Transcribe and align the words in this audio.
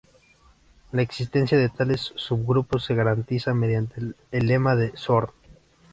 La 0.93 1.03
existencia 1.03 1.59
de 1.59 1.69
tales 1.69 2.11
subgrupos 2.15 2.85
se 2.85 2.95
garantiza 2.95 3.53
mediante 3.53 4.01
el 4.31 4.47
lema 4.47 4.75
de 4.75 4.93
Zorn. 4.97 5.29